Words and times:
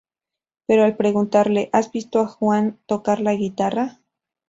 Pero 0.65 0.83
al 0.83 0.97
preguntarle 0.97 1.69
""¿Has 1.73 1.91
visto 1.91 2.21
a 2.21 2.25
Juan 2.27 2.79
tocar 2.87 3.19
la 3.19 3.35
guitarra? 3.35 3.99